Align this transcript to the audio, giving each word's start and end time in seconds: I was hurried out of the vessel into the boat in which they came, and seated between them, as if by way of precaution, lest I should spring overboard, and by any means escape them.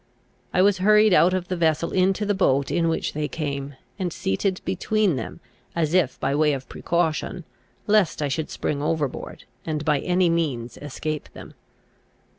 I 0.51 0.63
was 0.63 0.79
hurried 0.79 1.13
out 1.13 1.31
of 1.31 1.47
the 1.47 1.55
vessel 1.55 1.91
into 1.91 2.25
the 2.25 2.33
boat 2.33 2.71
in 2.71 2.89
which 2.89 3.13
they 3.13 3.27
came, 3.27 3.75
and 3.99 4.11
seated 4.11 4.59
between 4.65 5.15
them, 5.15 5.41
as 5.75 5.93
if 5.93 6.19
by 6.19 6.33
way 6.33 6.53
of 6.53 6.67
precaution, 6.67 7.43
lest 7.85 8.19
I 8.19 8.27
should 8.27 8.49
spring 8.49 8.81
overboard, 8.81 9.43
and 9.63 9.85
by 9.85 9.99
any 9.99 10.27
means 10.27 10.75
escape 10.81 11.29
them. 11.33 11.53